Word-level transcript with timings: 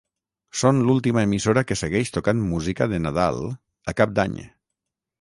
Són 0.61 0.79
l'última 0.87 1.25
emissora 1.27 1.63
que 1.71 1.77
segueix 1.83 2.13
tocant 2.17 2.43
música 2.55 2.91
de 2.95 3.03
Nadal 3.07 3.41
a 3.95 3.99
Cap 4.03 4.19
d'Any. 4.21 4.39